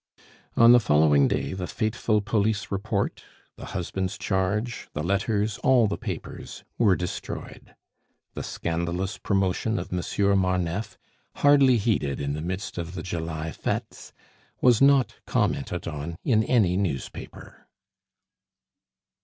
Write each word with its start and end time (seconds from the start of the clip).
On 0.55 0.71
the 0.71 0.79
following 0.79 1.27
day, 1.27 1.53
the 1.53 1.67
fateful 1.67 2.21
police 2.21 2.71
report, 2.71 3.23
the 3.55 3.65
husband's 3.67 4.17
charge, 4.17 4.87
the 4.93 5.03
letters 5.03 5.59
all 5.59 5.85
the 5.85 5.95
papers 5.95 6.63
were 6.79 6.95
destroyed. 6.95 7.75
The 8.33 8.41
scandalous 8.41 9.19
promotion 9.19 9.77
of 9.77 9.91
Monsieur 9.91 10.33
Marneffe, 10.35 10.97
hardly 11.35 11.77
heeded 11.77 12.19
in 12.19 12.33
the 12.33 12.41
midst 12.41 12.79
of 12.79 12.95
the 12.95 13.03
July 13.03 13.51
fetes, 13.51 14.11
was 14.59 14.81
not 14.81 15.17
commented 15.27 15.87
on 15.87 16.15
in 16.25 16.43
any 16.45 16.75
newspaper. 16.77 17.67